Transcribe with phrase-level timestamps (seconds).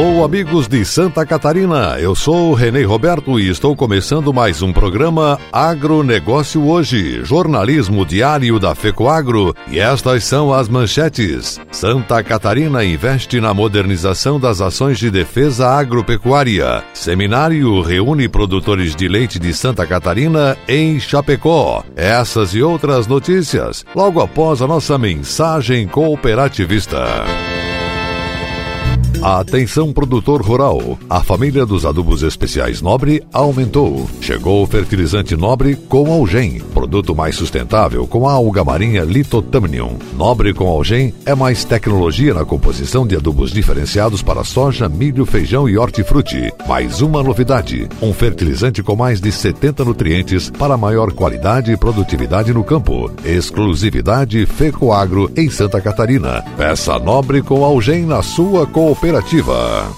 [0.00, 1.98] Alô, amigos de Santa Catarina.
[2.00, 8.58] Eu sou o Renê Roberto e estou começando mais um programa Agronegócio Hoje, jornalismo diário
[8.58, 9.54] da FECOAGro.
[9.68, 11.60] E estas são as manchetes.
[11.70, 16.82] Santa Catarina investe na modernização das ações de defesa agropecuária.
[16.94, 21.84] Seminário reúne produtores de leite de Santa Catarina em Chapecó.
[21.94, 27.04] Essas e outras notícias logo após a nossa mensagem cooperativista.
[29.22, 30.98] Atenção produtor rural.
[31.08, 34.08] A família dos adubos especiais Nobre aumentou.
[34.18, 39.98] Chegou o fertilizante Nobre com Algem, produto mais sustentável com a alga marinha Litotamnium.
[40.16, 45.68] Nobre com Algem é mais tecnologia na composição de adubos diferenciados para soja, milho, feijão
[45.68, 46.50] e hortifruti.
[46.66, 52.54] Mais uma novidade, um fertilizante com mais de 70 nutrientes para maior qualidade e produtividade
[52.54, 53.12] no campo.
[53.22, 56.42] Exclusividade Fecoagro em Santa Catarina.
[56.56, 59.92] Peça Nobre com Algem na sua cooperativa Cooperativa.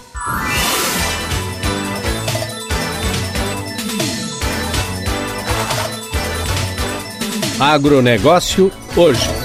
[7.60, 9.41] Agronegócio hoje.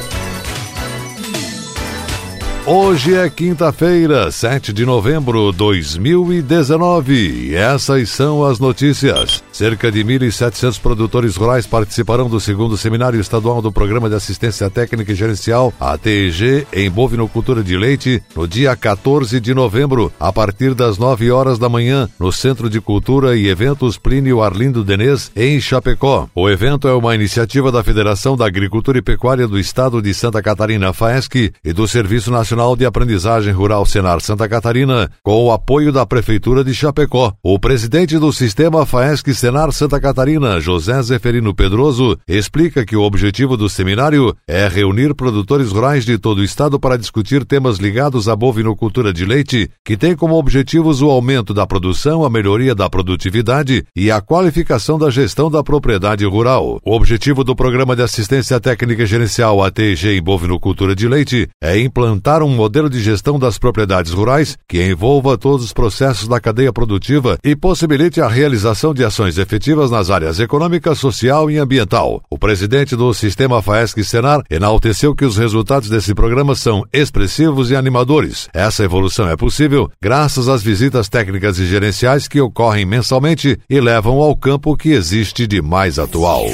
[2.69, 9.41] Hoje é quinta-feira, 7 de novembro de 2019 e essas são as notícias.
[9.53, 15.13] Cerca de 1.700 produtores rurais participarão do segundo Seminário Estadual do Programa de Assistência Técnica
[15.13, 20.97] e Gerencial, ATG, em bovinocultura de leite, no dia 14 de novembro, a partir das
[20.97, 26.27] 9 horas da manhã, no Centro de Cultura e Eventos Plínio Arlindo Denês, em Chapecó.
[26.35, 30.41] O evento é uma iniciativa da Federação da Agricultura e Pecuária do Estado de Santa
[30.43, 35.51] Catarina, FAESC, e do Serviço Nacional Nacional de Aprendizagem Rural Senar Santa Catarina, com o
[35.51, 37.31] apoio da Prefeitura de Chapecó.
[37.43, 43.55] O presidente do sistema FAESC Senar Santa Catarina, José Zeferino Pedroso, explica que o objetivo
[43.55, 48.35] do seminário é reunir produtores rurais de todo o estado para discutir temas ligados à
[48.35, 53.85] bovinocultura de leite, que tem como objetivos o aumento da produção, a melhoria da produtividade
[53.95, 56.79] e a qualificação da gestão da propriedade rural.
[56.83, 62.41] O objetivo do Programa de Assistência Técnica Gerencial ATG em Bovinocultura de Leite é implantar
[62.41, 66.71] um um modelo de gestão das propriedades rurais que envolva todos os processos da cadeia
[66.71, 72.23] produtiva e possibilite a realização de ações efetivas nas áreas econômica, social e ambiental.
[72.29, 77.75] O presidente do Sistema FAESC Senar enalteceu que os resultados desse programa são expressivos e
[77.75, 78.47] animadores.
[78.53, 84.21] Essa evolução é possível graças às visitas técnicas e gerenciais que ocorrem mensalmente e levam
[84.21, 86.45] ao campo que existe de mais atual.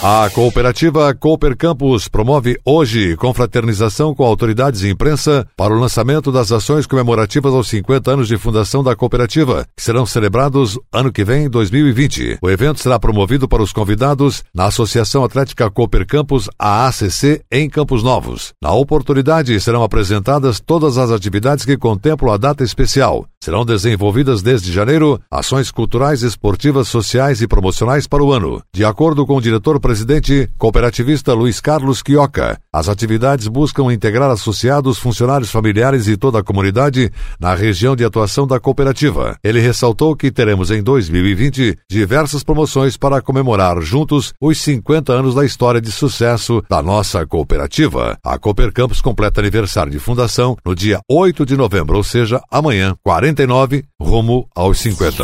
[0.02, 6.54] A cooperativa Cooper Campus promove hoje confraternização com autoridades e imprensa para o lançamento das
[6.54, 11.50] ações comemorativas aos 50 anos de fundação da cooperativa, que serão celebrados ano que vem,
[11.50, 12.38] 2020.
[12.42, 17.70] O evento será promovido para os convidados na Associação Atlética Cooper Campus, a ACC, em
[17.70, 18.54] Campos Novos.
[18.62, 23.26] Na oportunidade, serão apresentadas todas as atividades que contemplam a data especial.
[23.42, 28.62] Serão desenvolvidas desde janeiro ações culturais, esportivas, sociais e promocionais para o ano.
[28.74, 32.60] De acordo com o diretor presidente cooperativista Luiz Carlos Quioca.
[32.72, 38.46] As atividades buscam integrar associados, funcionários familiares e toda a comunidade na região de atuação
[38.46, 39.38] da cooperativa.
[39.42, 45.46] Ele ressaltou que teremos em 2020 diversas promoções para comemorar juntos os 50 anos da
[45.46, 48.18] história de sucesso da nossa cooperativa.
[48.22, 52.98] A Cooper Campus completa aniversário de fundação no dia 8 de novembro, ou seja, amanhã,
[53.02, 55.24] 40 49, rumo aos 50.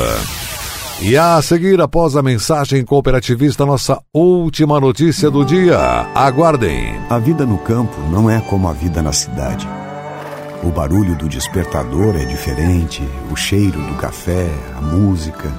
[1.01, 5.77] E a seguir, após a mensagem cooperativista, nossa última notícia do dia.
[6.13, 6.95] Aguardem.
[7.09, 9.67] A vida no campo não é como a vida na cidade.
[10.63, 15.51] O barulho do despertador é diferente, o cheiro do café, a música.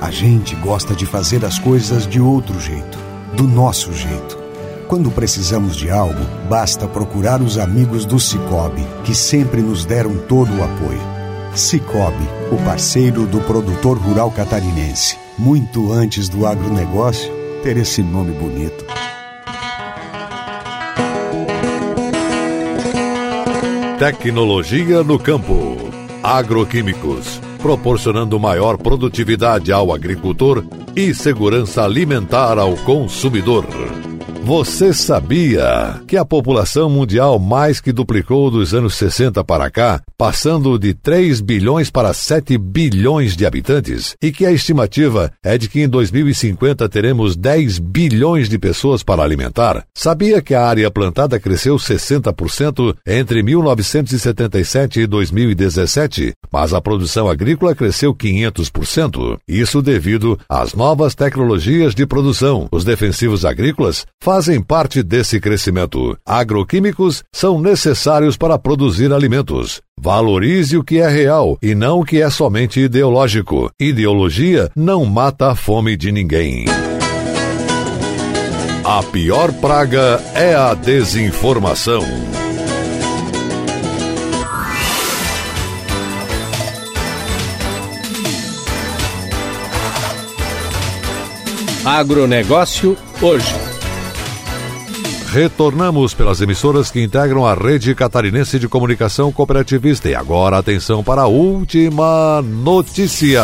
[0.00, 2.98] A gente gosta de fazer as coisas de outro jeito,
[3.36, 4.38] do nosso jeito.
[4.88, 10.50] Quando precisamos de algo, basta procurar os amigos do Cicobi, que sempre nos deram todo
[10.56, 11.09] o apoio.
[11.54, 15.18] Cicobi, o parceiro do produtor rural catarinense.
[15.36, 17.30] Muito antes do agronegócio
[17.62, 18.84] ter esse nome bonito.
[23.98, 25.76] Tecnologia no campo.
[26.22, 30.64] Agroquímicos, proporcionando maior produtividade ao agricultor
[30.94, 33.66] e segurança alimentar ao consumidor.
[34.42, 40.78] Você sabia que a população mundial mais que duplicou dos anos 60 para cá, passando
[40.78, 45.80] de 3 bilhões para 7 bilhões de habitantes, e que a estimativa é de que
[45.82, 49.84] em 2050 teremos 10 bilhões de pessoas para alimentar?
[49.94, 57.74] Sabia que a área plantada cresceu 60% entre 1977 e 2017, mas a produção agrícola
[57.74, 59.38] cresceu 500%?
[59.46, 62.68] Isso devido às novas tecnologias de produção.
[62.72, 66.16] Os defensivos agrícolas fazem parte desse crescimento.
[66.24, 69.80] Agroquímicos são necessários para produzir alimentos.
[70.00, 73.72] Valorize o que é real e não o que é somente ideológico.
[73.80, 76.64] Ideologia não mata a fome de ninguém.
[78.84, 82.04] A pior praga é a desinformação.
[91.84, 93.69] Agronegócio hoje.
[95.32, 100.08] Retornamos pelas emissoras que integram a rede catarinense de comunicação cooperativista.
[100.08, 103.40] E agora atenção para a última notícia.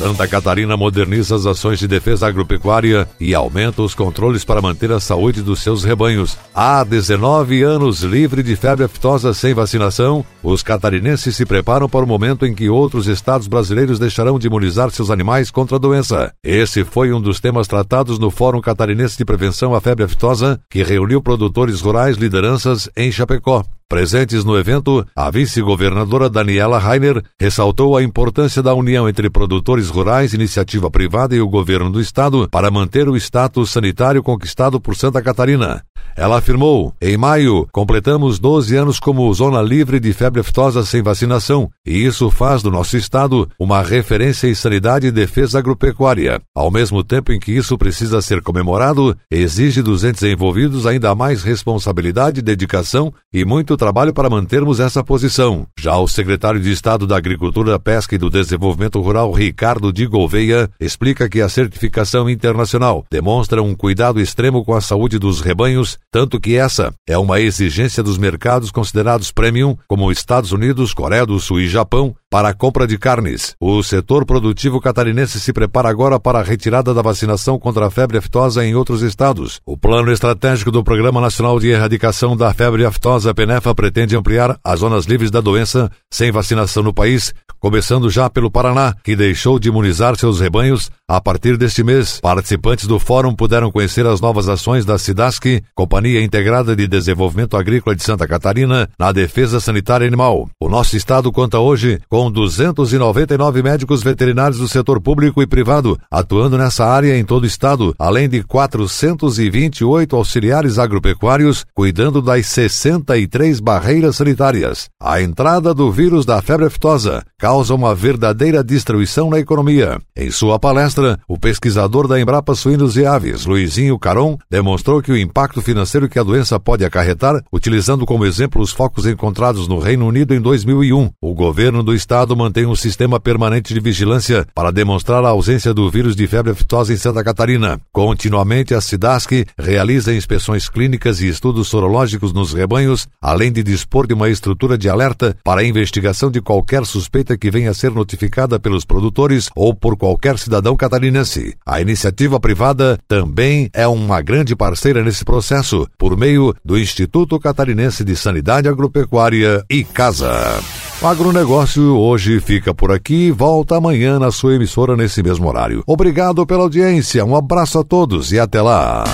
[0.00, 4.98] Santa Catarina moderniza as ações de defesa agropecuária e aumenta os controles para manter a
[4.98, 6.38] saúde dos seus rebanhos.
[6.54, 12.08] Há 19 anos livre de febre aftosa sem vacinação, os catarinenses se preparam para o
[12.08, 16.32] momento em que outros estados brasileiros deixarão de imunizar seus animais contra a doença.
[16.42, 20.82] Esse foi um dos temas tratados no Fórum Catarinense de Prevenção à Febre Aftosa, que
[20.82, 23.66] reuniu produtores rurais lideranças em Chapecó.
[23.90, 30.32] Presentes no evento, a vice-governadora Daniela Rainer ressaltou a importância da união entre produtores rurais,
[30.32, 35.20] iniciativa privada e o governo do estado para manter o status sanitário conquistado por Santa
[35.20, 35.82] Catarina.
[36.16, 41.70] Ela afirmou: Em maio, completamos 12 anos como zona livre de febre aftosa sem vacinação,
[41.86, 46.40] e isso faz do nosso estado uma referência em sanidade e defesa agropecuária.
[46.54, 51.42] Ao mesmo tempo em que isso precisa ser comemorado, exige dos entes envolvidos ainda mais
[51.42, 55.66] responsabilidade, dedicação e muito trabalho para mantermos essa posição.
[55.78, 60.68] Já o secretário de Estado da Agricultura, Pesca e do Desenvolvimento Rural, Ricardo de Gouveia,
[60.80, 66.40] explica que a certificação internacional demonstra um cuidado extremo com a saúde dos rebanhos tanto
[66.40, 71.60] que essa é uma exigência dos mercados considerados premium, como Estados Unidos, Coreia do Sul
[71.60, 73.54] e Japão, para a compra de carnes.
[73.60, 78.18] O setor produtivo catarinense se prepara agora para a retirada da vacinação contra a febre
[78.18, 79.60] aftosa em outros estados.
[79.66, 84.80] O plano estratégico do Programa Nacional de Erradicação da Febre Aftosa, PENEFA, pretende ampliar as
[84.80, 89.68] zonas livres da doença sem vacinação no país, começando já pelo Paraná, que deixou de
[89.68, 92.20] imunizar seus rebanhos a partir deste mês.
[92.20, 97.94] Participantes do fórum puderam conhecer as novas ações da SIDASC, Companhia Integrada de Desenvolvimento Agrícola
[97.94, 100.48] de Santa Catarina, na defesa sanitária animal.
[100.60, 105.98] O nosso estado conta hoje com com 299 médicos veterinários do setor público e privado,
[106.10, 113.58] atuando nessa área em todo o estado, além de 428 auxiliares agropecuários, cuidando das 63
[113.58, 114.90] barreiras sanitárias.
[115.00, 120.00] A entrada do vírus da febre aftosa causa uma verdadeira destruição na economia.
[120.16, 125.18] Em sua palestra, o pesquisador da Embrapa Suínos e Aves, Luizinho Caron, demonstrou que o
[125.18, 130.06] impacto financeiro que a doença pode acarretar, utilizando como exemplo os focos encontrados no Reino
[130.06, 131.10] Unido em 2001.
[131.20, 135.90] O governo do estado mantém um sistema permanente de vigilância para demonstrar a ausência do
[135.90, 137.80] vírus de febre aftosa em Santa Catarina.
[137.92, 144.14] Continuamente, a SIDASC realiza inspeções clínicas e estudos sorológicos nos rebanhos, além de dispor de
[144.14, 148.60] uma estrutura de alerta para a investigação de qualquer suspeita que venha a ser notificada
[148.60, 151.56] pelos produtores ou por qualquer cidadão catarinense.
[151.66, 158.04] A iniciativa privada também é uma grande parceira nesse processo, por meio do Instituto Catarinense
[158.04, 160.60] de Sanidade Agropecuária e Casa.
[161.02, 165.82] O agronegócio hoje fica por aqui e volta amanhã na sua emissora nesse mesmo horário.
[165.86, 169.04] Obrigado pela audiência, um abraço a todos e até lá.